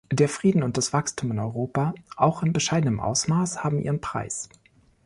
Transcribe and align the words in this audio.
Der 0.11 0.27
Frieden 0.27 0.63
und 0.63 0.77
das 0.77 0.93
Wachstum 0.93 1.29
in 1.29 1.37
Europa, 1.37 1.93
auch 2.15 2.41
in 2.41 2.53
bescheidenem 2.53 2.99
Ausmaß, 2.99 3.63
haben 3.63 3.79
ihren 3.79 4.01
Preis. 4.01 4.49